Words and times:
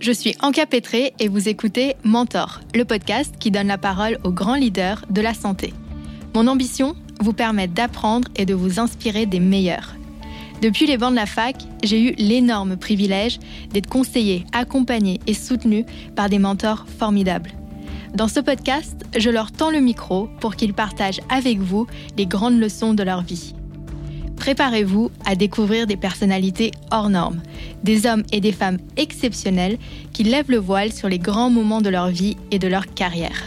Je 0.00 0.12
suis 0.12 0.34
Anka 0.40 0.64
Petré 0.64 1.12
et 1.20 1.28
vous 1.28 1.50
écoutez 1.50 1.94
Mentor, 2.04 2.62
le 2.74 2.86
podcast 2.86 3.34
qui 3.38 3.50
donne 3.50 3.66
la 3.66 3.76
parole 3.76 4.16
aux 4.24 4.32
grands 4.32 4.54
leaders 4.54 5.04
de 5.10 5.20
la 5.20 5.34
santé. 5.34 5.74
Mon 6.34 6.46
ambition 6.46 6.96
Vous 7.20 7.34
permettre 7.34 7.74
d'apprendre 7.74 8.26
et 8.34 8.46
de 8.46 8.54
vous 8.54 8.80
inspirer 8.80 9.26
des 9.26 9.40
meilleurs. 9.40 9.94
Depuis 10.62 10.86
les 10.86 10.96
bancs 10.96 11.10
de 11.10 11.16
la 11.16 11.26
fac, 11.26 11.56
j'ai 11.82 12.02
eu 12.02 12.14
l'énorme 12.16 12.78
privilège 12.78 13.40
d'être 13.74 13.90
conseillé, 13.90 14.46
accompagné 14.52 15.20
et 15.26 15.34
soutenu 15.34 15.84
par 16.16 16.30
des 16.30 16.38
mentors 16.38 16.86
formidables. 16.98 17.52
Dans 18.14 18.28
ce 18.28 18.40
podcast, 18.40 19.04
je 19.18 19.28
leur 19.28 19.52
tends 19.52 19.70
le 19.70 19.80
micro 19.80 20.30
pour 20.40 20.56
qu'ils 20.56 20.72
partagent 20.72 21.20
avec 21.28 21.58
vous 21.58 21.86
les 22.16 22.24
grandes 22.24 22.58
leçons 22.58 22.94
de 22.94 23.02
leur 23.02 23.20
vie. 23.20 23.52
Préparez-vous 24.50 25.12
à 25.24 25.36
découvrir 25.36 25.86
des 25.86 25.96
personnalités 25.96 26.72
hors 26.90 27.08
normes, 27.08 27.40
des 27.84 28.04
hommes 28.04 28.24
et 28.32 28.40
des 28.40 28.50
femmes 28.50 28.78
exceptionnels 28.96 29.78
qui 30.12 30.24
lèvent 30.24 30.50
le 30.50 30.56
voile 30.56 30.92
sur 30.92 31.08
les 31.08 31.20
grands 31.20 31.50
moments 31.50 31.80
de 31.80 31.88
leur 31.88 32.08
vie 32.08 32.36
et 32.50 32.58
de 32.58 32.66
leur 32.66 32.92
carrière. 32.92 33.44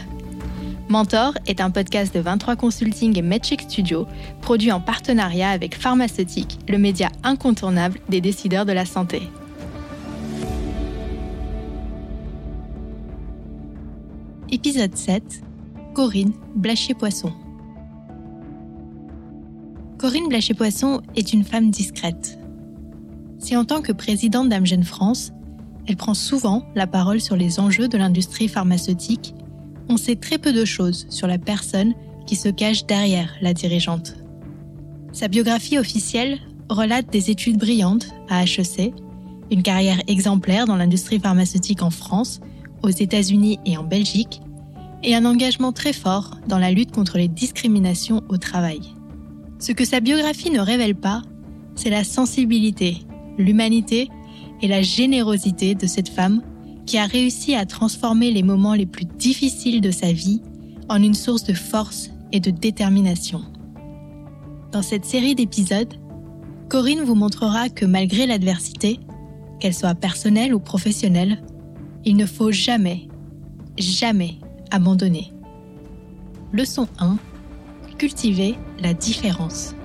Mentor 0.88 1.34
est 1.46 1.60
un 1.60 1.72
podcast 1.72 2.16
de 2.16 2.22
23 2.22 2.56
Consulting 2.56 3.18
et 3.18 3.22
Metric 3.22 3.64
Studio, 3.64 4.08
produit 4.40 4.72
en 4.72 4.80
partenariat 4.80 5.50
avec 5.50 5.76
Pharmaceutique, 5.76 6.58
le 6.70 6.78
média 6.78 7.10
incontournable 7.26 8.00
des 8.08 8.22
décideurs 8.22 8.66
de 8.66 8.72
la 8.72 8.86
santé. 8.86 9.24
Épisode 14.50 14.96
7 14.96 15.42
Corinne 15.94 16.32
Blachier-Poisson. 16.56 17.34
Corinne 20.04 20.28
Blaché-Poisson 20.28 21.02
est 21.16 21.32
une 21.32 21.46
femme 21.46 21.72
discrète. 21.72 22.38
Si 23.40 23.56
en 23.56 23.64
tant 23.64 23.82
que 23.82 23.94
présidente 23.94 24.50
d'Amgen 24.50 24.84
France, 24.84 25.32
elle 25.88 25.96
prend 25.96 26.14
souvent 26.14 26.66
la 26.76 26.88
parole 26.88 27.22
sur 27.22 27.38
les 27.38 27.58
enjeux 27.62 27.88
de 27.88 27.98
l'industrie 27.98 28.50
pharmaceutique, 28.50 29.34
on 29.88 29.96
sait 29.96 30.18
très 30.18 30.38
peu 30.38 30.52
de 30.52 30.66
choses 30.66 31.06
sur 31.10 31.26
la 31.26 31.38
personne 31.38 31.94
qui 32.28 32.36
se 32.36 32.50
cache 32.50 32.86
derrière 32.86 33.34
la 33.42 33.54
dirigeante. 33.54 34.16
Sa 35.14 35.30
biographie 35.30 35.78
officielle 35.78 36.38
relate 36.68 37.10
des 37.10 37.32
études 37.32 37.58
brillantes 37.58 38.10
à 38.28 38.44
HEC, 38.44 38.94
une 39.52 39.64
carrière 39.64 40.02
exemplaire 40.08 40.66
dans 40.66 40.76
l'industrie 40.76 41.22
pharmaceutique 41.22 41.82
en 41.82 41.92
France, 41.92 42.42
aux 42.82 42.90
États-Unis 42.90 43.58
et 43.66 43.78
en 43.78 43.86
Belgique, 43.86 44.42
et 45.02 45.16
un 45.16 45.24
engagement 45.24 45.72
très 45.72 45.94
fort 45.94 46.42
dans 46.46 46.60
la 46.60 46.72
lutte 46.72 46.92
contre 46.92 47.18
les 47.18 47.30
discriminations 47.30 48.22
au 48.28 48.36
travail. 48.36 48.82
Ce 49.64 49.72
que 49.72 49.86
sa 49.86 50.02
biographie 50.02 50.50
ne 50.50 50.60
révèle 50.60 50.94
pas, 50.94 51.22
c'est 51.76 51.90
la 51.90 52.04
sensibilité, 52.04 52.98
l'humanité 53.38 54.10
et 54.62 54.68
la 54.68 54.82
générosité 54.82 55.74
de 55.74 55.88
cette 55.88 56.10
femme 56.10 56.42
qui 56.86 56.98
a 56.98 57.06
réussi 57.06 57.56
à 57.56 57.66
transformer 57.66 58.30
les 58.30 58.44
moments 58.44 58.74
les 58.74 58.86
plus 58.86 59.06
difficiles 59.06 59.80
de 59.80 59.90
sa 59.90 60.12
vie 60.12 60.42
en 60.90 61.02
une 61.02 61.14
source 61.14 61.46
de 61.46 61.54
force 61.54 62.10
et 62.34 62.42
de 62.42 62.52
détermination. 62.52 63.42
Dans 64.74 64.82
cette 64.82 65.06
série 65.06 65.34
d'épisodes, 65.34 65.94
Corinne 66.68 67.06
vous 67.06 67.16
montrera 67.16 67.70
que 67.70 67.86
malgré 67.86 68.26
l'adversité, 68.28 69.00
qu'elle 69.62 69.74
soit 69.74 69.96
personnelle 69.96 70.54
ou 70.54 70.60
professionnelle, 70.60 71.42
il 72.04 72.18
ne 72.18 72.26
faut 72.26 72.52
jamais, 72.52 73.08
jamais 73.78 74.36
abandonner. 74.72 75.32
Leçon 76.52 76.90
1 77.00 77.18
cultiver 78.04 78.56
la 78.82 78.94
différence. 78.94 79.76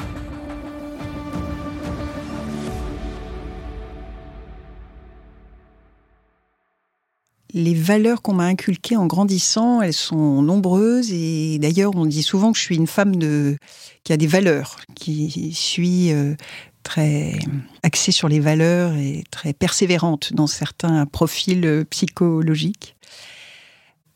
Les 7.55 7.75
valeurs 7.75 8.21
qu'on 8.21 8.33
m'a 8.33 8.47
inculquées 8.47 8.97
en 8.97 9.07
grandissant, 9.07 9.83
elles 9.83 9.93
sont 9.93 10.43
nombreuses 10.43 11.13
et 11.13 11.61
d'ailleurs 11.61 11.93
on 11.95 12.07
dit 12.07 12.25
souvent 12.25 12.51
que 12.51 12.59
je 12.59 12.65
suis 12.65 12.75
une 12.75 12.89
femme 12.89 13.15
de, 13.15 13.57
qui 14.03 14.13
a 14.13 14.17
des 14.17 14.27
valeurs, 14.27 14.81
qui 14.97 15.53
suis 15.55 16.11
euh, 16.11 16.35
très 16.83 17.39
axée 17.85 18.11
sur 18.11 18.29
les 18.29 18.41
valeurs 18.41 18.95
et 18.95 19.23
très 19.31 19.53
persévérante 19.53 20.33
dans 20.33 20.49
certains 20.49 21.07
profils 21.07 21.65
euh, 21.65 21.85
psychologiques. 21.85 22.97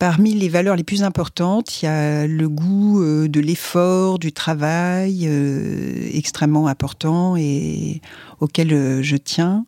Parmi 0.03 0.35
les 0.35 0.49
valeurs 0.49 0.75
les 0.75 0.83
plus 0.83 1.05
importantes, 1.05 1.81
il 1.81 1.85
y 1.85 1.89
a 1.89 2.27
le 2.27 2.49
goût 2.49 3.01
euh, 3.01 3.29
de 3.29 3.39
l'effort, 3.39 4.19
du 4.19 4.33
travail, 4.33 5.29
euh, 5.29 6.11
extrêmement 6.13 6.67
important 6.67 7.37
et 7.37 8.01
auquel 8.41 8.73
euh, 8.73 9.01
je 9.01 9.17
tiens, 9.17 9.65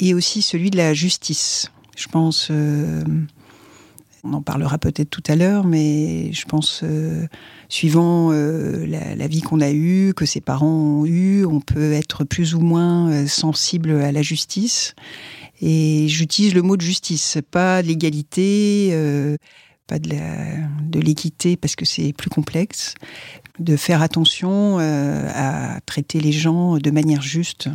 et 0.00 0.14
aussi 0.14 0.40
celui 0.40 0.70
de 0.70 0.78
la 0.78 0.94
justice. 0.94 1.70
Je 1.98 2.08
pense, 2.08 2.50
on 2.50 4.32
en 4.32 4.40
parlera 4.40 4.78
peut-être 4.78 5.10
tout 5.10 5.22
à 5.26 5.36
l'heure, 5.36 5.66
mais 5.66 6.32
je 6.32 6.46
pense, 6.46 6.82
suivant 7.68 8.30
la, 8.30 9.16
la, 9.16 9.26
vie 9.26 9.42
qu'on 9.42 9.60
a 9.60 9.70
eue, 9.70 10.14
que 10.16 10.24
ses 10.24 10.40
parents 10.40 11.00
ont 11.00 11.04
eue, 11.04 11.44
on 11.44 11.60
peut 11.60 11.92
être 11.92 12.24
plus 12.24 12.54
ou 12.54 12.60
moins 12.60 13.26
sensible 13.26 13.90
à 14.00 14.12
la 14.12 14.22
justice. 14.22 14.94
Et 15.60 16.06
j'utilise 16.08 16.54
le 16.54 16.62
mot 16.62 16.76
de 16.76 16.82
justice, 16.82 17.38
pas 17.50 17.82
l'égalité, 17.82 18.90
euh, 18.92 19.36
pas 19.86 19.98
de 19.98 21.00
l'équité 21.00 21.56
parce 21.56 21.74
que 21.74 21.84
c'est 21.84 22.12
plus 22.12 22.30
complexe, 22.30 22.94
de 23.58 23.76
faire 23.76 24.02
attention 24.02 24.78
euh, 24.78 25.28
à 25.34 25.80
traiter 25.86 26.20
les 26.20 26.32
gens 26.32 26.76
de 26.76 26.90
manière 26.90 27.22
juste. 27.22 27.68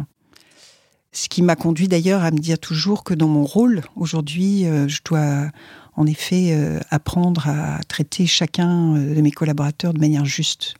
Ce 1.12 1.28
qui 1.28 1.42
m'a 1.42 1.56
conduit 1.56 1.88
d'ailleurs 1.88 2.24
à 2.24 2.32
me 2.32 2.38
dire 2.38 2.58
toujours 2.58 3.04
que 3.04 3.14
dans 3.14 3.28
mon 3.28 3.44
rôle 3.44 3.82
aujourd'hui, 3.96 4.66
euh, 4.66 4.88
je 4.88 5.02
dois 5.04 5.50
en 5.96 6.08
effet 6.08 6.58
apprendre 6.90 7.48
à 7.48 7.80
traiter 7.88 8.26
chacun 8.26 8.94
de 8.94 9.22
mes 9.22 9.30
collaborateurs 9.30 9.94
de 9.94 10.00
manière 10.00 10.26
juste, 10.26 10.74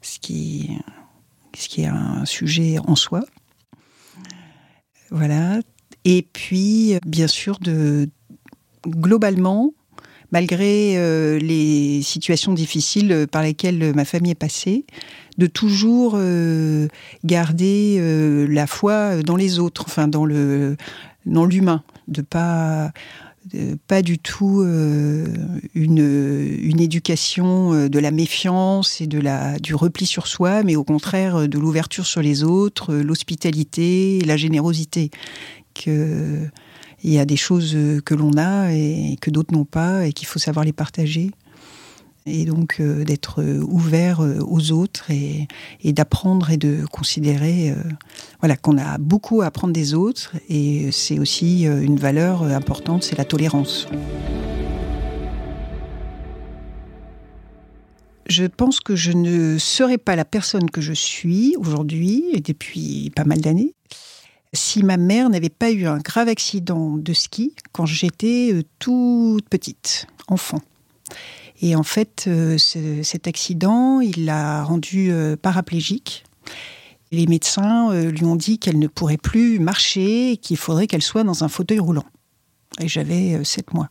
ce 0.00 0.18
qui, 0.18 0.70
ce 1.54 1.68
qui 1.68 1.82
est 1.82 1.86
un 1.86 2.24
sujet 2.24 2.78
en 2.86 2.96
soi. 2.96 3.24
Voilà, 5.10 5.60
et 6.04 6.26
puis, 6.32 6.94
bien 7.06 7.28
sûr, 7.28 7.58
de 7.60 8.08
globalement, 8.86 9.72
malgré 10.32 10.94
euh, 10.96 11.38
les 11.38 12.02
situations 12.02 12.52
difficiles 12.52 13.26
par 13.30 13.42
lesquelles 13.42 13.94
ma 13.94 14.04
famille 14.04 14.32
est 14.32 14.34
passée, 14.34 14.86
de 15.38 15.46
toujours 15.46 16.14
euh, 16.16 16.88
garder 17.24 17.98
euh, 18.00 18.46
la 18.48 18.66
foi 18.66 19.22
dans 19.22 19.36
les 19.36 19.58
autres, 19.58 19.84
enfin 19.86 20.08
dans 20.08 20.24
le 20.24 20.76
dans 21.26 21.44
l'humain, 21.44 21.84
de 22.08 22.22
pas 22.22 22.92
pas 23.88 24.02
du 24.02 24.20
tout 24.20 24.62
une, 24.62 25.58
une 25.74 26.80
éducation 26.80 27.88
de 27.88 27.98
la 27.98 28.12
méfiance 28.12 29.00
et 29.00 29.08
de 29.08 29.18
la 29.18 29.58
du 29.58 29.74
repli 29.74 30.06
sur 30.06 30.28
soi, 30.28 30.62
mais 30.62 30.76
au 30.76 30.84
contraire 30.84 31.48
de 31.48 31.58
l'ouverture 31.58 32.06
sur 32.06 32.22
les 32.22 32.44
autres, 32.44 32.94
l'hospitalité, 32.94 34.20
la 34.24 34.36
générosité, 34.36 35.10
qu'il 35.82 36.50
y 37.04 37.18
a 37.18 37.24
des 37.24 37.36
choses 37.36 37.76
que 38.04 38.14
l'on 38.14 38.36
a 38.36 38.72
et 38.72 39.16
que 39.20 39.30
d'autres 39.30 39.52
n'ont 39.52 39.64
pas 39.64 40.06
et 40.06 40.12
qu'il 40.12 40.26
faut 40.26 40.38
savoir 40.38 40.64
les 40.64 40.72
partager. 40.72 41.30
Et 42.24 42.44
donc 42.44 42.76
euh, 42.78 43.04
d'être 43.04 43.42
ouvert 43.42 44.20
euh, 44.20 44.38
aux 44.46 44.70
autres 44.70 45.10
et, 45.10 45.48
d'apprendre 45.92 46.50
et 46.50 46.56
de 46.56 46.84
considérer 46.86 47.70
euh, 47.70 47.74
voilà, 48.40 48.56
qu'on 48.56 48.78
a 48.78 48.98
beaucoup 48.98 49.42
à 49.42 49.46
apprendre 49.46 49.72
des 49.72 49.94
autres. 49.94 50.32
Et 50.48 50.90
c'est 50.92 51.18
aussi 51.18 51.64
une 51.64 51.96
valeur 51.96 52.44
importante, 52.44 53.02
c'est 53.02 53.18
la 53.18 53.24
tolérance. 53.24 53.88
Je 58.28 58.44
pense 58.44 58.80
que 58.80 58.94
je 58.94 59.12
ne 59.12 59.58
serais 59.58 59.98
pas 59.98 60.16
la 60.16 60.24
personne 60.24 60.70
que 60.70 60.80
je 60.80 60.92
suis 60.92 61.54
aujourd'hui 61.58 62.24
et 62.32 62.40
depuis 62.40 63.10
pas 63.14 63.24
mal 63.24 63.40
d'années 63.40 63.74
si 64.52 64.82
ma 64.82 64.96
mère 64.96 65.30
n'avait 65.30 65.48
pas 65.48 65.70
eu 65.70 65.86
un 65.86 65.98
grave 65.98 66.28
accident 66.28 66.96
de 66.96 67.12
ski 67.12 67.54
quand 67.72 67.86
j'étais 67.86 68.50
euh, 68.52 68.62
toute 68.78 69.48
petite, 69.48 70.06
enfant. 70.28 70.60
Et 71.60 71.76
en 71.76 71.82
fait, 71.82 72.24
euh, 72.26 72.58
cet 72.58 73.26
accident, 73.26 74.00
il 74.00 74.26
l'a 74.26 74.64
rendue 74.64 75.12
euh, 75.12 75.36
paraplégique. 75.36 76.24
Les 77.12 77.26
médecins 77.26 77.92
lui 77.92 78.24
ont 78.24 78.36
dit 78.36 78.58
qu'elle 78.58 78.78
ne 78.78 78.86
pourrait 78.86 79.18
plus 79.18 79.58
marcher 79.58 80.32
et 80.32 80.36
qu'il 80.38 80.56
faudrait 80.56 80.86
qu'elle 80.86 81.02
soit 81.02 81.24
dans 81.24 81.44
un 81.44 81.48
fauteuil 81.48 81.78
roulant. 81.78 82.06
Et 82.80 82.88
j'avais 82.88 83.44
sept 83.44 83.74
mois. 83.74 83.90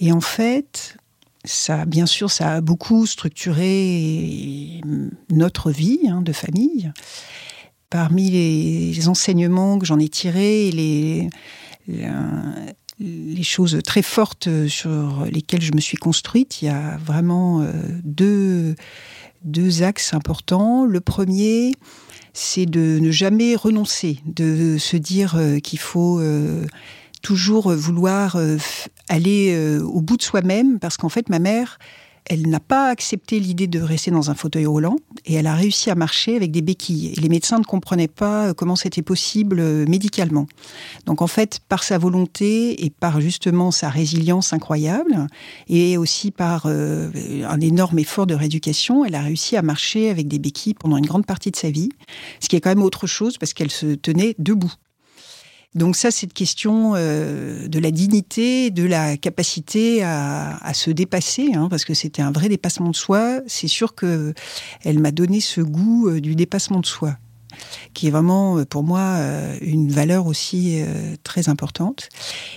Et 0.00 0.12
en 0.12 0.22
fait, 0.22 0.96
ça, 1.44 1.84
bien 1.84 2.06
sûr, 2.06 2.30
ça 2.30 2.54
a 2.54 2.60
beaucoup 2.62 3.04
structuré 3.04 4.80
notre 5.28 5.70
vie 5.70 6.08
hein, 6.08 6.22
de 6.22 6.32
famille 6.32 6.90
parmi 7.92 8.30
les 8.30 9.08
enseignements 9.08 9.78
que 9.78 9.84
j'en 9.84 9.98
ai 9.98 10.08
tirés, 10.08 10.70
les, 10.70 11.28
les 12.98 13.42
choses 13.42 13.78
très 13.84 14.02
fortes 14.02 14.48
sur 14.68 15.26
lesquelles 15.30 15.62
je 15.62 15.72
me 15.74 15.80
suis 15.80 15.98
construite, 15.98 16.62
il 16.62 16.66
y 16.66 16.68
a 16.68 16.96
vraiment 17.04 17.60
euh, 17.62 17.72
deux, 19.44 19.82
axes 19.82 20.14
importants. 20.14 20.86
Le 20.86 21.00
premier, 21.00 21.72
c'est 22.32 22.66
de 22.66 22.98
ne 22.98 23.10
jamais 23.10 23.56
renoncer, 23.56 24.20
de 24.24 24.78
se 24.78 24.96
dire 24.96 25.34
euh, 25.36 25.58
qu'il 25.58 25.78
faut 25.78 26.18
euh, 26.18 26.64
toujours 27.22 27.72
vouloir 27.72 28.38
aller 29.08 29.78
au 29.78 30.00
bout 30.00 30.16
de 30.16 30.22
soi-même, 30.22 30.80
parce 30.80 30.96
qu'en 30.96 31.08
fait, 31.08 31.28
ma 31.28 31.38
mère, 31.38 31.78
elle 32.26 32.48
n'a 32.48 32.60
pas 32.60 32.88
accepté 32.88 33.40
l'idée 33.40 33.66
de 33.66 33.80
rester 33.80 34.10
dans 34.10 34.30
un 34.30 34.34
fauteuil 34.34 34.66
roulant 34.66 34.96
et 35.26 35.34
elle 35.34 35.46
a 35.46 35.54
réussi 35.54 35.90
à 35.90 35.94
marcher 35.94 36.36
avec 36.36 36.50
des 36.50 36.62
béquilles. 36.62 37.12
Et 37.16 37.20
les 37.20 37.28
médecins 37.28 37.58
ne 37.58 37.64
comprenaient 37.64 38.08
pas 38.08 38.48
euh, 38.48 38.54
comment 38.54 38.76
c'était 38.76 39.02
possible 39.02 39.58
euh, 39.60 39.84
médicalement. 39.86 40.46
Donc 41.06 41.20
en 41.20 41.26
fait, 41.26 41.60
par 41.68 41.82
sa 41.82 41.98
volonté 41.98 42.84
et 42.84 42.90
par 42.90 43.20
justement 43.20 43.70
sa 43.70 43.88
résilience 43.88 44.52
incroyable 44.52 45.26
et 45.68 45.96
aussi 45.96 46.30
par 46.30 46.64
euh, 46.66 47.10
un 47.48 47.60
énorme 47.60 47.98
effort 47.98 48.26
de 48.26 48.34
rééducation, 48.34 49.04
elle 49.04 49.14
a 49.14 49.22
réussi 49.22 49.56
à 49.56 49.62
marcher 49.62 50.10
avec 50.10 50.28
des 50.28 50.38
béquilles 50.38 50.74
pendant 50.74 50.96
une 50.96 51.06
grande 51.06 51.26
partie 51.26 51.50
de 51.50 51.56
sa 51.56 51.70
vie, 51.70 51.90
ce 52.40 52.48
qui 52.48 52.56
est 52.56 52.60
quand 52.60 52.70
même 52.70 52.82
autre 52.82 53.06
chose 53.06 53.38
parce 53.38 53.52
qu'elle 53.52 53.70
se 53.70 53.94
tenait 53.94 54.34
debout. 54.38 54.72
Donc 55.74 55.96
ça, 55.96 56.10
c'est 56.10 56.26
une 56.26 56.32
question 56.32 56.92
euh, 56.96 57.66
de 57.66 57.78
la 57.78 57.90
dignité, 57.90 58.70
de 58.70 58.84
la 58.84 59.16
capacité 59.16 60.02
à, 60.02 60.74
se 60.74 60.90
dépasser, 60.90 61.52
hein, 61.54 61.68
parce 61.70 61.84
que 61.84 61.94
c'était 61.94 62.22
un 62.22 62.30
vrai 62.30 62.48
dépassement 62.48 62.90
de 62.90 62.96
soi. 62.96 63.40
C'est 63.46 63.68
sûr 63.68 63.94
que 63.94 64.34
elle 64.84 64.98
m'a 64.98 65.12
donné 65.12 65.40
ce 65.40 65.60
goût 65.60 66.08
euh, 66.08 66.20
du 66.20 66.34
dépassement 66.34 66.80
de 66.80 66.86
soi, 66.86 67.16
qui 67.94 68.06
est 68.06 68.10
vraiment 68.10 68.58
euh, 68.58 68.64
pour 68.66 68.82
moi 68.82 69.18
une 69.62 69.90
valeur 69.90 70.26
aussi 70.26 70.82
très 71.22 71.48
importante. 71.48 72.10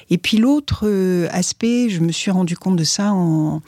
Et 0.09 0.17
puis 0.17 0.37
l'autre 0.37 0.85
aspect, 1.31 1.89
je 1.89 2.01
me 2.01 2.11
suis 2.11 2.31
rendu 2.31 2.57
compte 2.57 2.75
de 2.75 2.83
ça 2.83 3.13
en 3.13 3.61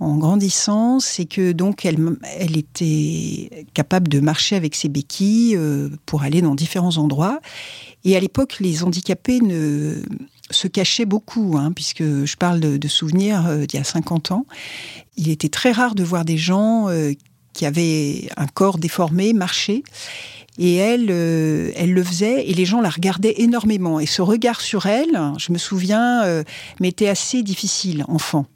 grandissant, 0.00 1.00
c'est 1.00 1.24
que 1.24 1.52
donc 1.52 1.86
elle, 1.86 2.56
était 2.56 3.66
capable 3.72 4.08
de 4.08 4.20
marcher 4.20 4.56
avec 4.56 4.74
ses 4.74 4.88
béquilles 4.88 5.58
pour 6.06 6.22
aller 6.22 6.42
dans 6.42 6.54
différents 6.54 6.98
endroits. 6.98 7.40
Et 8.04 8.16
à 8.16 8.20
l'époque, 8.20 8.56
les 8.60 8.82
handicapés 8.82 9.40
ne 9.40 10.02
se 10.50 10.68
cachaient 10.68 11.06
beaucoup, 11.06 11.56
hein, 11.58 11.72
puisque 11.72 12.02
je 12.02 12.36
parle 12.36 12.60
de, 12.60 12.88
souvenirs 12.88 13.46
euh, 13.46 13.64
d'il 13.64 13.78
y 13.78 13.80
a 13.80 13.84
50 13.84 14.32
ans. 14.32 14.46
Il 15.16 15.30
était 15.30 15.48
très 15.48 15.72
rare 15.72 15.94
de 15.94 16.04
voir 16.04 16.24
des 16.24 16.36
gens 16.36 16.88
euh, 16.88 17.12
qui 17.54 17.64
avaient 17.64 18.28
un 18.36 18.46
corps 18.46 18.78
déformé 18.78 19.32
marcher. 19.32 19.82
Et 20.58 20.76
elle, 20.76 21.08
euh, 21.10 21.72
elle 21.74 21.92
le 21.92 22.04
faisait 22.04 22.48
et 22.48 22.54
les 22.54 22.64
gens 22.64 22.80
la 22.80 22.90
regardaient 22.90 23.34
énormément. 23.38 23.98
Et 23.98 24.06
ce 24.06 24.22
regard 24.22 24.60
sur 24.60 24.86
elle, 24.86 25.18
je 25.38 25.50
me 25.50 25.58
souviens, 25.58 26.44
m'était 26.80 27.08
assez 27.08 27.42
difficile, 27.42 28.04
enfant. 28.06 28.46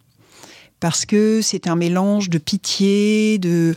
Parce 0.78 1.06
que 1.06 1.40
c'est 1.42 1.66
un 1.66 1.74
mélange 1.74 2.30
de 2.30 2.38
pitié, 2.38 3.38
de, 3.38 3.74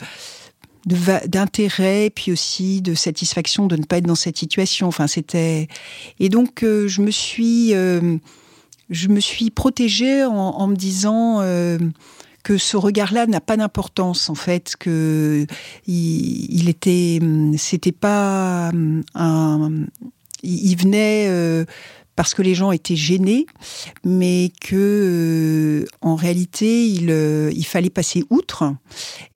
d'intérêt 0.86 2.12
puis 2.14 2.32
aussi 2.32 2.82
de 2.82 2.94
satisfaction 2.94 3.68
de 3.68 3.76
ne 3.76 3.84
pas 3.84 3.98
être 3.98 4.08
dans 4.08 4.16
cette 4.16 4.38
situation. 4.38 4.88
Enfin 4.88 5.08
c'était 5.08 5.68
et 6.20 6.30
donc 6.30 6.64
euh, 6.64 6.88
je 6.88 7.02
me 7.02 7.12
suis 7.12 7.74
euh, 7.74 8.18
je 8.90 9.08
me 9.08 9.20
suis 9.20 9.52
protégée 9.52 10.24
en, 10.26 10.68
me 10.68 10.76
disant 10.76 11.40
euh, 11.42 11.78
que 12.44 12.58
ce 12.58 12.78
regard-là 12.78 13.26
n'a 13.28 13.42
pas 13.42 13.58
d'importance 13.58 14.30
en 14.30 14.36
fait 14.36 14.76
que 14.78 15.46
il, 15.88 16.62
il 16.62 16.70
était 16.70 17.20
c'était 17.58 17.92
pas 17.92 18.72
un 19.16 19.72
il 20.44 20.76
venait 20.76 21.66
parce 22.22 22.36
que 22.36 22.44
les 22.44 22.54
gens 22.54 22.72
étaient 22.72 22.96
gênés, 22.96 23.48
mais 24.04 24.52
que 24.62 24.76
euh, 24.76 25.86
en 26.02 26.14
réalité 26.14 26.86
il, 26.86 27.10
euh, 27.10 27.52
il, 27.52 27.66
fallait 27.66 27.90
passer 27.90 28.24
outre 28.30 28.76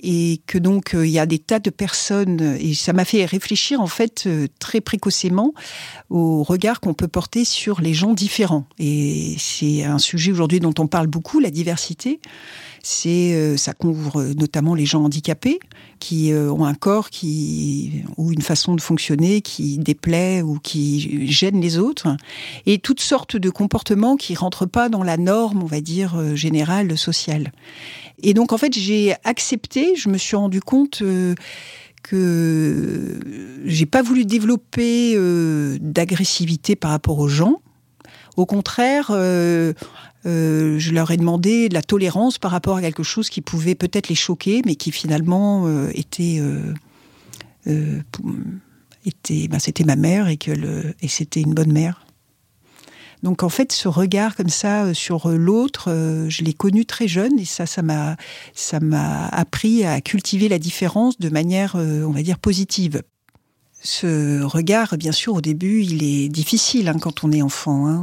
et 0.01 0.39
que 0.45 0.59
donc 0.59 0.93
euh, 0.93 1.03
il 1.03 1.11
y 1.11 1.17
a 1.17 1.25
des 1.25 1.39
tas 1.39 1.57
de 1.57 1.71
personnes 1.71 2.55
et 2.59 2.75
ça 2.75 2.93
m'a 2.93 3.03
fait 3.03 3.25
réfléchir 3.25 3.81
en 3.81 3.87
fait 3.87 4.29
très 4.59 4.81
précocement 4.81 5.55
au 6.11 6.43
regard 6.43 6.79
qu'on 6.79 6.93
peut 6.93 7.07
porter 7.07 7.43
sur 7.43 7.81
les 7.81 7.95
gens 7.95 8.13
différents. 8.13 8.67
Et 8.77 9.35
c'est 9.39 9.83
un 9.83 9.97
sujet 9.97 10.31
aujourd'hui 10.31 10.59
dont 10.59 10.75
on 10.77 10.85
parle 10.85 11.07
beaucoup 11.07 11.39
la 11.39 11.49
diversité 11.49 12.19
c'est 12.85 13.33
euh, 13.33 13.57
ça 13.57 13.73
couvre 13.73 14.23
notamment 14.37 14.75
les 14.75 14.85
gens 14.85 15.03
handicapés 15.03 15.59
qui 15.99 16.31
euh, 16.31 16.51
ont 16.51 16.65
un 16.65 16.75
corps 16.75 17.09
qui 17.09 18.03
ou 18.17 18.31
une 18.31 18.43
façon 18.43 18.75
de 18.75 18.81
fonctionner 18.81 19.41
qui 19.41 19.79
déplaît 19.79 20.43
ou 20.43 20.59
qui 20.59 21.27
gêne 21.31 21.59
les 21.61 21.79
autres 21.79 22.15
et 22.67 22.77
toutes 22.77 22.99
sortes 22.99 23.37
de 23.37 23.49
comportements 23.49 24.17
qui 24.17 24.35
rentrent 24.35 24.67
pas 24.67 24.89
dans 24.89 25.01
la 25.01 25.17
norme, 25.17 25.63
on 25.63 25.67
va 25.67 25.81
dire 25.81 26.15
euh, 26.15 26.35
générale 26.35 26.95
sociale. 26.95 27.51
Et 28.21 28.35
donc 28.35 28.53
en 28.53 28.57
fait, 28.59 28.73
j'ai 28.73 29.15
accepté, 29.23 29.95
je 29.95 30.07
me 30.09 30.19
suis 30.19 30.35
rendu 30.35 30.61
compte 30.61 31.01
que 32.03 33.19
j'ai 33.65 33.85
pas 33.87 34.03
voulu 34.03 34.25
développer 34.25 35.17
d'agressivité 35.81 36.75
par 36.75 36.91
rapport 36.91 37.17
aux 37.19 37.27
gens. 37.27 37.61
Au 38.37 38.45
contraire, 38.45 39.11
euh, 39.11 39.73
je 40.25 40.91
leur 40.91 41.11
ai 41.11 41.17
demandé 41.17 41.69
de 41.69 41.73
la 41.73 41.81
tolérance 41.81 42.37
par 42.37 42.51
rapport 42.51 42.77
à 42.77 42.81
quelque 42.81 43.03
chose 43.03 43.29
qui 43.29 43.41
pouvait 43.41 43.75
peut-être 43.75 44.09
les 44.09 44.15
choquer, 44.15 44.61
mais 44.65 44.75
qui 44.75 44.91
finalement 44.91 45.67
euh, 45.67 45.89
était, 45.93 46.41
euh, 47.67 48.01
ben, 48.19 49.59
c'était 49.59 49.83
ma 49.83 49.95
mère 49.95 50.27
et 50.27 50.37
que 50.37 50.51
et 51.01 51.07
c'était 51.07 51.41
une 51.41 51.53
bonne 51.53 51.71
mère. 51.71 52.05
Donc 53.23 53.43
en 53.43 53.49
fait, 53.49 53.71
ce 53.71 53.87
regard 53.87 54.35
comme 54.35 54.49
ça 54.49 54.93
sur 54.93 55.29
l'autre, 55.29 55.89
je 56.29 56.43
l'ai 56.43 56.53
connu 56.53 56.85
très 56.85 57.07
jeune 57.07 57.39
et 57.39 57.45
ça, 57.45 57.65
ça 57.65 57.81
m'a, 57.81 58.17
ça 58.53 58.79
m'a 58.79 59.27
appris 59.27 59.83
à 59.83 60.01
cultiver 60.01 60.47
la 60.47 60.59
différence 60.59 61.17
de 61.17 61.29
manière, 61.29 61.75
on 61.75 62.11
va 62.11 62.21
dire, 62.21 62.37
positive. 62.37 63.01
Ce 63.85 64.41
regard, 64.41 64.97
bien 64.97 65.11
sûr, 65.11 65.35
au 65.35 65.41
début, 65.41 65.83
il 65.83 66.03
est 66.03 66.27
difficile 66.27 66.87
hein, 66.87 66.97
quand 66.99 67.23
on 67.23 67.31
est 67.31 67.43
enfant. 67.43 67.85
Hein. 67.85 68.01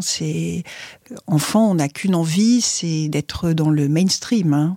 Enfant, 1.27 1.73
on 1.73 1.75
n'a 1.75 1.89
qu'une 1.89 2.15
envie, 2.15 2.61
c'est 2.61 3.09
d'être 3.09 3.53
dans 3.53 3.69
le 3.69 3.89
mainstream. 3.89 4.55
Hein. 4.55 4.77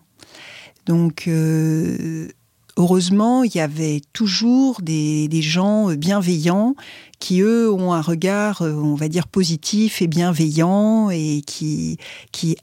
Donc, 0.87 1.27
euh, 1.27 2.27
heureusement, 2.75 3.43
il 3.43 3.55
y 3.55 3.59
avait 3.59 4.01
toujours 4.13 4.81
des, 4.81 5.29
gens 5.43 5.93
bienveillants 5.93 6.73
qui, 7.19 7.41
eux, 7.41 7.71
ont 7.71 7.93
un 7.93 8.01
regard, 8.01 8.63
euh, 8.63 8.73
on 8.73 8.95
va 8.95 9.07
dire, 9.07 9.27
positif 9.27 10.01
et 10.01 10.07
bienveillant 10.07 11.11
et 11.11 11.43
qui 11.45 11.99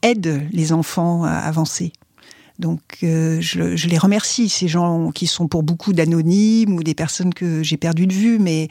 aident 0.03 0.49
les 0.51 0.73
enfants 0.73 1.23
à 1.23 1.31
avancer. 1.31 1.93
Donc 2.63 2.81
euh, 3.03 3.39
je, 3.41 3.89
les 3.89 3.99
remercie, 3.99 4.49
ces 4.49 4.69
gens 4.69 5.11
qui 5.11 5.27
sont 5.27 5.49
pour 5.49 5.65
beaucoup 5.65 5.93
d'anonymes 5.93 6.77
ou 6.77 6.85
des 6.85 6.95
personnes 6.95 7.35
que 7.35 7.61
j'ai 7.65 7.77
perdues 7.77 8.07
de 8.07 8.13
vue, 8.13 8.39
mais 8.39 8.69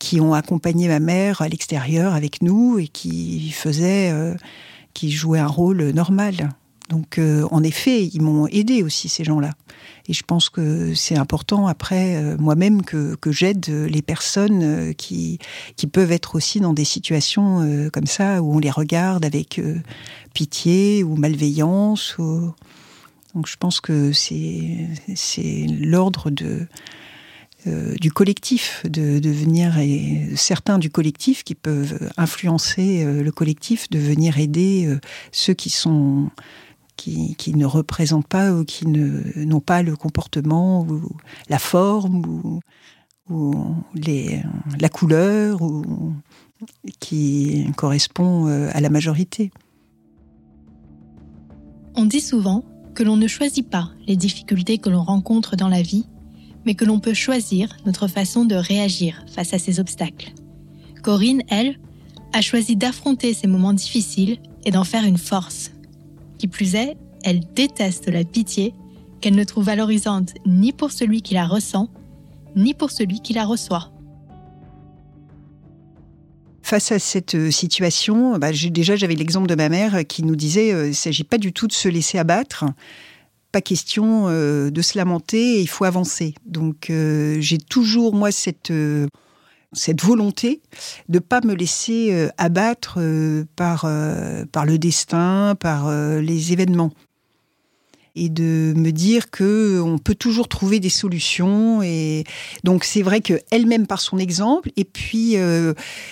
qui 0.00 0.20
ont 0.20 0.34
accompagné 0.34 0.88
ma 0.88 0.98
mère 0.98 1.40
à 1.40 1.48
l'extérieur 1.48 2.14
avec 2.14 2.42
nous 2.42 2.80
et 2.80 2.88
qui 2.88 3.52
faisaient, 3.52 4.10
euh, 4.10 4.34
qui 4.92 5.12
jouaient 5.12 5.38
un 5.38 5.46
rôle 5.46 5.90
normal. 5.90 6.50
Donc 6.88 7.18
euh, 7.18 7.46
en 7.52 7.62
effet, 7.62 8.06
ils 8.06 8.22
m'ont 8.22 8.48
aidé 8.48 8.82
aussi 8.82 9.08
ces 9.08 9.22
gens-là. 9.22 9.52
Et 10.08 10.14
je 10.14 10.24
pense 10.24 10.48
que 10.50 10.94
c'est 10.94 11.16
important 11.16 11.68
après 11.68 12.36
moi-même 12.38 12.82
que, 12.82 13.16
j'aide 13.26 13.68
les 13.68 14.00
personnes 14.02 14.94
qui, 14.94 15.38
qui 15.76 15.86
peuvent 15.86 16.12
être 16.12 16.34
aussi 16.34 16.60
dans 16.60 16.72
des 16.72 16.86
situations 16.86 17.90
comme 17.92 18.06
ça 18.06 18.42
où 18.42 18.56
on 18.56 18.58
les 18.58 18.70
regarde 18.70 19.26
avec 19.26 19.60
pitié 20.32 21.04
ou 21.04 21.14
malveillance. 21.14 22.16
Ou... 22.18 22.54
Donc 23.34 23.46
je 23.46 23.56
pense 23.56 23.80
que 23.80 24.12
c'est 24.12 25.66
l'ordre 25.80 26.30
euh, 27.66 27.96
du 28.00 28.12
collectif, 28.12 28.84
de, 28.88 29.28
venir 29.28 29.78
et 29.78 30.30
certains 30.36 30.78
du 30.78 30.90
collectif 30.90 31.42
qui 31.42 31.56
peuvent 31.56 31.98
influencer 32.16 33.04
euh, 33.04 33.22
le 33.22 33.32
collectif, 33.32 33.90
de 33.90 33.98
venir 33.98 34.38
aider 34.38 34.86
euh, 34.86 35.00
ceux 35.32 35.54
qui 35.54 35.74
ne 37.54 37.64
représentent 37.64 38.28
pas 38.28 38.52
ou 38.52 38.64
qui 38.64 38.86
n'ont 38.86 39.60
pas 39.60 39.82
le 39.82 39.96
comportement 39.96 40.82
ou 40.82 41.10
la 41.48 41.58
forme 41.58 42.22
ou, 43.28 43.74
la 44.80 44.88
couleur 44.88 45.60
ou 45.60 46.14
qui 47.00 47.66
correspond 47.76 48.46
à 48.46 48.80
la 48.80 48.88
majorité. 48.88 49.50
On 51.94 52.06
dit 52.06 52.20
souvent 52.20 52.64
que 52.98 53.04
l'on 53.04 53.16
ne 53.16 53.28
choisit 53.28 53.70
pas 53.70 53.92
les 54.08 54.16
difficultés 54.16 54.78
que 54.78 54.90
l'on 54.90 55.04
rencontre 55.04 55.54
dans 55.54 55.68
la 55.68 55.82
vie, 55.82 56.06
mais 56.66 56.74
que 56.74 56.84
l'on 56.84 56.98
peut 56.98 57.14
choisir 57.14 57.76
notre 57.86 58.08
façon 58.08 58.44
de 58.44 58.56
réagir 58.56 59.24
face 59.32 59.54
à 59.54 59.60
ces 59.60 59.78
obstacles. 59.78 60.32
Corinne, 61.04 61.44
elle, 61.46 61.78
a 62.32 62.40
choisi 62.40 62.74
d'affronter 62.74 63.34
ces 63.34 63.46
moments 63.46 63.72
difficiles 63.72 64.38
et 64.64 64.72
d'en 64.72 64.82
faire 64.82 65.04
une 65.04 65.16
force. 65.16 65.70
Qui 66.38 66.48
plus 66.48 66.74
est, 66.74 66.96
elle 67.22 67.42
déteste 67.54 68.08
la 68.08 68.24
pitié 68.24 68.74
qu'elle 69.20 69.36
ne 69.36 69.44
trouve 69.44 69.66
valorisante 69.66 70.34
ni 70.44 70.72
pour 70.72 70.90
celui 70.90 71.22
qui 71.22 71.34
la 71.34 71.46
ressent, 71.46 71.90
ni 72.56 72.74
pour 72.74 72.90
celui 72.90 73.20
qui 73.20 73.32
la 73.32 73.44
reçoit. 73.44 73.92
Face 76.68 76.92
à 76.92 76.98
cette 76.98 77.34
euh, 77.34 77.50
situation, 77.50 78.36
bah, 78.36 78.50
déjà 78.52 78.94
j'avais 78.94 79.14
l'exemple 79.14 79.46
de 79.46 79.54
ma 79.54 79.70
mère 79.70 80.06
qui 80.06 80.22
nous 80.22 80.36
disait 80.36 80.74
euh, 80.74 80.84
il 80.84 80.90
ne 80.90 80.94
s'agit 80.94 81.24
pas 81.24 81.38
du 81.38 81.54
tout 81.54 81.66
de 81.66 81.72
se 81.72 81.88
laisser 81.88 82.18
abattre, 82.18 82.66
pas 83.52 83.62
question 83.62 84.26
euh, 84.28 84.68
de 84.68 84.82
se 84.82 84.98
lamenter, 84.98 85.62
il 85.62 85.66
faut 85.66 85.86
avancer. 85.86 86.34
Donc 86.44 86.88
j'ai 86.90 87.56
toujours 87.56 88.14
moi 88.14 88.30
cette 88.30 88.70
volonté 90.02 90.60
de 91.08 91.18
pas 91.18 91.40
me 91.44 91.54
laisser 91.54 92.12
euh, 92.12 92.28
abattre 92.36 92.96
euh, 92.98 93.44
euh, 93.84 94.44
par 94.52 94.66
le 94.66 94.78
destin, 94.78 95.54
par 95.58 95.90
les 96.20 96.52
événements. 96.52 96.92
Et 98.20 98.28
de 98.28 98.74
me 98.76 98.90
dire 98.90 99.30
que 99.30 99.80
on 99.80 99.98
peut 99.98 100.14
toujours 100.14 100.48
trouver 100.48 100.80
des 100.80 100.90
solutions. 100.90 101.82
Et 101.82 102.24
donc 102.64 102.84
c'est 102.84 103.02
vrai 103.02 103.20
que 103.20 103.40
elle-même 103.50 103.86
par 103.86 104.00
son 104.00 104.18
exemple. 104.18 104.70
Et 104.76 104.84
puis 104.84 105.36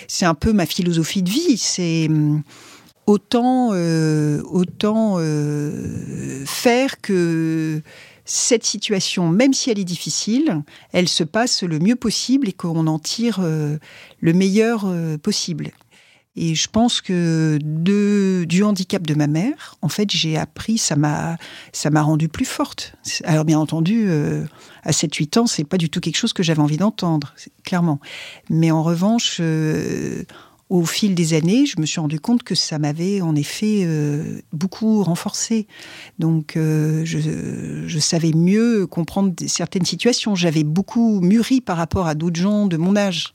c'est 0.07 0.25
un 0.25 0.33
peu 0.33 0.53
ma 0.53 0.65
philosophie 0.65 1.23
de 1.23 1.29
vie. 1.29 1.57
C'est 1.57 2.07
hum, 2.09 2.43
autant 3.05 3.71
autant 4.51 5.17
faire 6.45 7.01
que 7.01 7.81
cette 8.27 8.65
situation, 8.65 9.29
même 9.29 9.53
si 9.53 9.71
elle 9.71 9.79
est 9.79 9.85
difficile, 9.85 10.61
elle 10.91 11.07
se 11.07 11.23
passe 11.23 11.63
le 11.63 11.79
mieux 11.79 11.95
possible 11.95 12.49
et 12.49 12.53
qu'on 12.53 12.85
en 12.85 12.99
tire 12.99 13.39
euh, 13.41 13.77
le 14.19 14.33
meilleur 14.33 14.83
euh, 14.85 15.17
possible. 15.17 15.71
Et 16.37 16.55
je 16.55 16.67
pense 16.69 17.01
que 17.01 17.57
du 18.45 18.63
handicap 18.63 19.05
de 19.05 19.15
ma 19.15 19.27
mère, 19.27 19.75
en 19.81 19.89
fait, 19.89 20.11
j'ai 20.11 20.37
appris, 20.37 20.77
ça 20.77 20.95
m'a, 20.95 21.37
ça 21.73 21.89
m'a 21.89 22.01
rendu 22.01 22.29
plus 22.29 22.45
forte. 22.45 22.93
Alors, 23.23 23.43
bien 23.43 23.59
entendu, 23.59 24.05
euh, 24.07 24.45
à 24.83 24.91
7-8 24.91 25.39
ans, 25.39 25.47
c'est 25.47 25.63
pas 25.63 25.77
du 25.77 25.89
tout 25.89 25.99
quelque 25.99 26.17
chose 26.17 26.33
que 26.33 26.43
j'avais 26.43 26.61
envie 26.61 26.77
d'entendre, 26.77 27.33
clairement. 27.63 27.99
Mais 28.49 28.71
en 28.71 28.83
revanche, 28.83 29.41
au 30.69 30.83
fil 30.83 31.15
des 31.15 31.33
années, 31.33 31.65
je 31.65 31.79
me 31.79 31.85
suis 31.85 31.99
rendu 31.99 32.19
compte 32.19 32.43
que 32.43 32.55
ça 32.55 32.77
m'avait 32.77 33.21
en 33.21 33.35
effet 33.35 33.83
euh, 33.85 34.41
beaucoup 34.51 35.01
renforcé. 35.03 35.67
Donc, 36.19 36.57
euh, 36.57 37.03
je, 37.05 37.99
savais 37.99 38.33
mieux 38.33 38.85
comprendre 38.85 39.33
certaines 39.47 39.85
situations. 39.85 40.35
J'avais 40.35 40.63
beaucoup 40.63 41.21
mûri 41.21 41.61
par 41.61 41.77
rapport 41.77 42.07
à 42.07 42.15
d'autres 42.15 42.39
gens 42.39 42.67
de 42.67 42.77
mon 42.77 42.95
âge. 42.95 43.33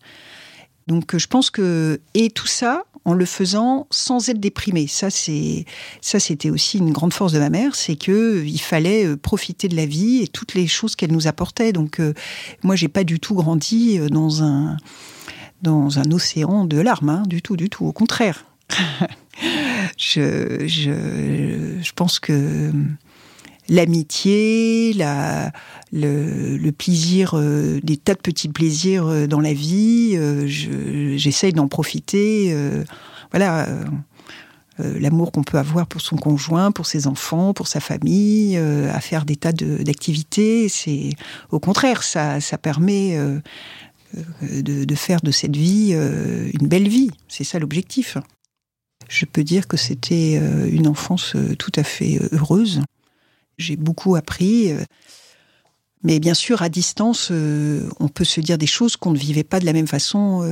Donc, 0.89 1.17
je 1.17 1.27
pense 1.27 1.51
que 1.51 2.01
et 2.15 2.31
tout 2.31 2.47
ça 2.47 2.85
en 3.05 3.15
le 3.15 3.25
faisant 3.25 3.87
sans 3.91 4.29
être 4.29 4.41
déprimé. 4.41 4.87
Ça, 4.87 5.11
c'est 5.11 5.65
ça, 6.01 6.21
c'était 6.21 6.51
aussi 6.51 6.79
une 6.79 6.93
grande 6.93 7.13
force 7.13 7.33
de 7.33 7.39
ma 7.39 7.51
mère, 7.51 7.75
c'est 7.75 7.97
que 7.97 8.45
il 8.45 8.61
fallait 8.61 9.07
euh, 9.07 9.17
profiter 9.17 9.69
de 9.69 9.77
la 9.77 9.87
vie 9.87 10.23
et 10.23 10.29
toutes 10.29 10.55
les 10.55 10.67
choses 10.67 10.97
qu'elle 10.97 11.13
nous 11.13 11.27
apportait. 11.27 11.73
Donc, 11.73 12.01
moi, 12.63 12.77
j'ai 12.77 12.89
pas 12.89 13.05
du 13.05 13.21
tout 13.21 13.35
grandi 13.35 13.99
dans 14.11 14.43
un 14.43 14.77
dans 15.63 15.99
un 15.99 16.11
océan 16.11 16.65
de 16.65 16.81
larmes, 16.81 17.09
hein, 17.09 17.23
du 17.27 17.41
tout, 17.41 17.57
du 17.57 17.71
tout, 17.71 17.87
au 17.87 17.93
contraire. 17.93 18.45
je, 19.97 20.67
je, 20.67 21.79
je, 21.81 21.93
pense 21.95 22.19
que 22.19 22.73
l'amitié, 23.69 24.93
la, 24.95 25.53
le, 25.93 26.71
plaisir, 26.71 27.33
euh, 27.35 27.81
des 27.83 27.97
tas 27.97 28.15
de 28.15 28.21
petits 28.21 28.49
plaisirs 28.49 29.07
euh, 29.07 29.27
dans 29.27 29.41
la 29.41 29.53
vie, 29.53 30.13
euh, 30.15 30.47
j'essaye 30.47 31.53
d'en 31.53 31.69
profiter. 31.69 32.55
voilà. 33.31 33.69
L'amour 34.79 35.31
qu'on 35.31 35.45
peut 35.45 35.59
avoir 35.59 35.87
pour 35.87 36.01
son 36.01 36.17
conjoint, 36.17 36.73
pour 36.73 36.87
ses 36.87 37.07
enfants, 37.07 37.53
pour 37.53 37.69
sa 37.69 37.79
famille, 37.79 38.57
à 38.57 39.01
faire 39.01 39.25
des 39.25 39.37
tas 39.37 39.53
d'activités, 39.53 40.69
c'est 40.69 41.11
au 41.51 41.61
contraire, 41.61 42.03
ça, 42.03 42.41
ça 42.41 42.59
permet 42.59 43.17
euh, 44.43 44.63
de, 44.63 44.95
faire 44.95 45.21
de 45.23 45.31
cette 45.31 45.57
vie 45.57 45.93
euh, 45.93 46.51
une 46.61 46.69
belle 46.69 46.89
vie. 46.89 47.11
C'est 47.29 47.45
ça 47.45 47.59
l'objectif. 47.59 48.19
Je 49.09 49.25
peux 49.25 49.43
dire 49.43 49.67
que 49.67 49.77
c'était 49.77 50.39
euh, 50.41 50.69
une 50.71 50.87
enfance 50.87 51.35
tout 51.59 51.73
à 51.77 51.83
fait 51.83 52.21
heureuse. 52.33 52.83
J'ai 53.63 53.77
beaucoup 53.77 54.17
appris. 54.17 54.73
Mais 56.03 56.19
bien 56.19 56.35
sûr, 56.35 56.63
à 56.63 56.69
distance, 56.69 57.31
on 57.31 58.09
peut 58.09 58.25
se 58.25 58.41
dire 58.41 58.59
des 58.59 58.67
choses 58.67 58.97
qu'on 58.97 59.13
ne 59.13 59.19
vivait 59.19 59.45
pas 59.45 59.61
de 59.61 59.67
la 59.67 59.73
même 59.73 59.87
façon 59.87 60.43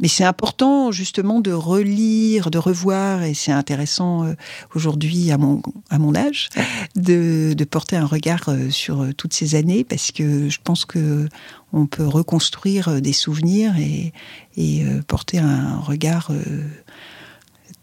mais 0.00 0.08
c'est 0.08 0.24
important 0.24 0.90
justement 0.92 1.40
de 1.40 1.52
relire, 1.52 2.50
de 2.50 2.58
revoir, 2.58 3.22
et 3.22 3.34
c'est 3.34 3.52
intéressant 3.52 4.24
euh, 4.24 4.34
aujourd'hui 4.74 5.30
à 5.30 5.38
mon, 5.38 5.62
à 5.90 5.98
mon 5.98 6.14
âge 6.14 6.48
de, 6.96 7.54
de, 7.56 7.64
porter 7.64 7.96
un 7.96 8.06
regard 8.06 8.48
euh, 8.48 8.70
sur 8.70 9.02
euh, 9.02 9.12
toutes 9.12 9.34
ces 9.34 9.54
années 9.54 9.84
parce 9.84 10.10
que 10.10 10.48
je 10.48 10.58
pense 10.62 10.84
que 10.84 11.28
on 11.72 11.86
peut 11.86 12.06
reconstruire 12.06 13.00
des 13.00 13.12
souvenirs 13.12 13.76
et, 13.78 14.12
et 14.56 14.84
porter 15.08 15.38
un 15.38 15.78
regard 15.78 16.30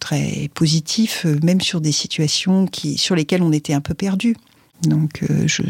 très 0.01 0.49
positif, 0.53 1.25
même 1.43 1.61
sur 1.61 1.79
des 1.79 1.93
situations 1.93 2.65
qui, 2.65 2.97
sur 2.97 3.15
lesquelles 3.15 3.43
on 3.43 3.53
était 3.53 3.73
un 3.73 3.79
peu 3.79 3.93
perdu. 3.93 4.35
Donc 4.83 5.23
je, 5.45 5.61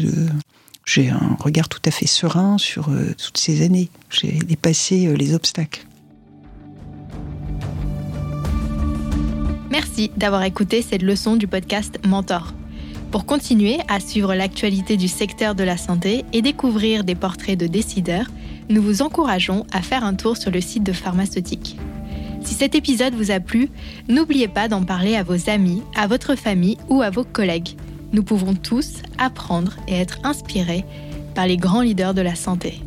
j'ai 0.84 1.10
un 1.10 1.36
regard 1.38 1.68
tout 1.68 1.82
à 1.84 1.92
fait 1.92 2.06
serein 2.06 2.58
sur 2.58 2.90
toutes 3.18 3.38
ces 3.38 3.62
années. 3.62 3.88
J'ai 4.10 4.32
dépassé 4.32 5.14
les 5.16 5.34
obstacles. 5.34 5.86
Merci 9.70 10.10
d'avoir 10.18 10.42
écouté 10.42 10.82
cette 10.82 11.02
leçon 11.02 11.36
du 11.36 11.46
podcast 11.46 11.98
Mentor. 12.06 12.52
Pour 13.10 13.24
continuer 13.24 13.78
à 13.88 14.00
suivre 14.00 14.34
l'actualité 14.34 14.96
du 14.96 15.08
secteur 15.08 15.54
de 15.54 15.64
la 15.64 15.76
santé 15.76 16.24
et 16.32 16.42
découvrir 16.42 17.04
des 17.04 17.14
portraits 17.14 17.58
de 17.58 17.66
décideurs, 17.66 18.26
nous 18.68 18.82
vous 18.82 19.02
encourageons 19.02 19.66
à 19.72 19.82
faire 19.82 20.04
un 20.04 20.14
tour 20.14 20.36
sur 20.36 20.50
le 20.50 20.60
site 20.60 20.82
de 20.82 20.92
Pharmaceutique. 20.92 21.76
Si 22.52 22.58
cet 22.58 22.74
épisode 22.74 23.14
vous 23.14 23.30
a 23.30 23.40
plu, 23.40 23.70
n'oubliez 24.10 24.46
pas 24.46 24.68
d'en 24.68 24.82
parler 24.82 25.16
à 25.16 25.22
vos 25.22 25.48
amis, 25.48 25.82
à 25.96 26.06
votre 26.06 26.34
famille 26.34 26.76
ou 26.90 27.00
à 27.00 27.08
vos 27.08 27.24
collègues. 27.24 27.78
Nous 28.12 28.22
pouvons 28.22 28.52
tous 28.52 28.96
apprendre 29.16 29.78
et 29.88 29.94
être 29.94 30.18
inspirés 30.22 30.84
par 31.34 31.46
les 31.46 31.56
grands 31.56 31.80
leaders 31.80 32.12
de 32.12 32.20
la 32.20 32.34
santé. 32.34 32.82